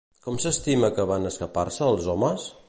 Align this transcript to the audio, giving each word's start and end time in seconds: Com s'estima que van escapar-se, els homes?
Com 0.27 0.37
s'estima 0.45 0.89
que 0.95 1.05
van 1.11 1.29
escapar-se, 1.31 1.83
els 1.93 2.09
homes? 2.17 2.49